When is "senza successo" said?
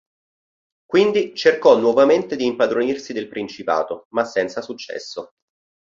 4.25-5.33